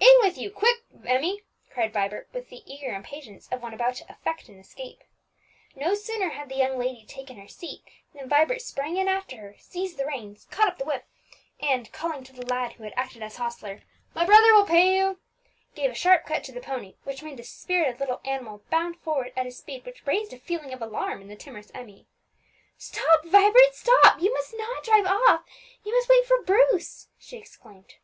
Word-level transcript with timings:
"In 0.00 0.16
with 0.22 0.38
you, 0.38 0.50
quick, 0.50 0.80
Emmie!" 1.04 1.42
cried 1.68 1.92
Vibert, 1.92 2.28
with 2.32 2.48
the 2.48 2.62
eager 2.64 2.94
impatience 2.94 3.48
of 3.52 3.60
one 3.60 3.74
about 3.74 3.96
to 3.96 4.10
effect 4.10 4.48
an 4.48 4.58
escape. 4.58 5.04
No 5.76 5.94
sooner 5.94 6.30
had 6.30 6.48
the 6.48 6.56
young 6.56 6.78
lady 6.78 7.04
taken 7.04 7.36
her 7.36 7.48
seat 7.48 7.82
than 8.14 8.30
Vibert 8.30 8.62
sprang 8.62 8.96
in 8.96 9.08
after 9.08 9.36
her, 9.36 9.56
seized 9.58 9.98
the 9.98 10.06
reins, 10.06 10.46
caught 10.50 10.68
up 10.68 10.78
the 10.78 10.86
whip, 10.86 11.04
and 11.60 11.92
calling 11.92 12.24
to 12.24 12.32
the 12.32 12.46
lad 12.46 12.72
who 12.72 12.84
had 12.84 12.94
acted 12.96 13.22
as 13.22 13.36
hostler, 13.36 13.82
"My 14.14 14.24
brother 14.24 14.54
will 14.54 14.64
pay 14.64 14.96
you," 14.96 15.20
gave 15.74 15.90
a 15.90 15.94
sharp 15.94 16.24
cut 16.24 16.44
to 16.44 16.52
the 16.52 16.62
pony, 16.62 16.94
which 17.04 17.22
made 17.22 17.36
the 17.36 17.44
spirited 17.44 18.00
little 18.00 18.22
animal 18.24 18.62
bound 18.70 18.96
forward 18.98 19.34
at 19.36 19.44
a 19.44 19.50
speed 19.50 19.84
which 19.84 20.06
raised 20.06 20.32
a 20.32 20.38
feeling 20.38 20.72
of 20.72 20.80
alarm 20.80 21.20
in 21.20 21.28
the 21.28 21.36
timorous 21.36 21.70
Emmie. 21.74 22.06
"Stop, 22.78 23.24
Vibert, 23.26 23.74
stop! 23.74 24.22
you 24.22 24.32
must 24.32 24.56
not 24.56 24.82
drive 24.82 25.04
off; 25.04 25.44
you 25.84 25.92
must 25.94 26.08
wait 26.08 26.24
for 26.24 26.40
Bruce!" 26.40 27.08
she 27.18 27.36
exclaimed. 27.36 27.96